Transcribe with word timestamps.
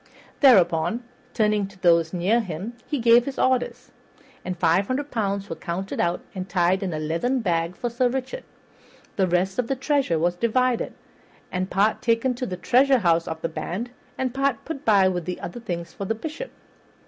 Thereupon, 0.39 1.03
turning 1.35 1.67
to 1.67 1.77
those 1.79 2.11
near 2.11 2.39
him, 2.39 2.73
he 2.87 2.97
gave 2.97 3.25
his 3.25 3.37
orders, 3.37 3.91
and 4.43 4.57
five 4.57 4.87
hundred 4.87 5.11
pounds 5.11 5.47
were 5.47 5.55
counted 5.55 5.99
out 5.99 6.21
and 6.33 6.49
tied 6.49 6.79
up 6.79 6.83
in 6.85 6.91
a 6.95 6.97
leathern 6.97 7.41
bag 7.41 7.75
for 7.75 7.87
Sir 7.87 8.09
Richard. 8.09 8.43
The 9.15 9.27
rest 9.27 9.59
of 9.59 9.67
the 9.67 9.75
treasure 9.75 10.17
was 10.17 10.35
divided, 10.35 10.93
and 11.51 11.69
part 11.69 12.01
taken 12.01 12.33
to 12.33 12.47
the 12.47 12.57
treasurehouse 12.57 13.27
of 13.27 13.43
the 13.43 13.47
band, 13.49 13.91
and 14.17 14.33
part 14.33 14.65
put 14.65 14.83
by 14.85 15.07
with 15.07 15.25
the 15.25 15.39
other 15.39 15.59
things 15.59 15.93
for 15.93 16.05
the 16.05 16.15
Bishop. 16.15 16.49